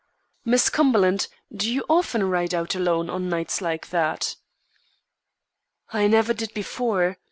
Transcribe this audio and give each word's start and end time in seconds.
"Miss 0.43 0.67
Cumberland, 0.71 1.27
do 1.55 1.71
you 1.71 1.85
often 1.87 2.27
ride 2.27 2.55
out 2.55 2.73
alone 2.73 3.07
on 3.07 3.29
nights 3.29 3.61
like 3.61 3.91
that?" 3.91 4.35
"I 5.93 6.07
never 6.07 6.33
did 6.33 6.55
before. 6.55 7.19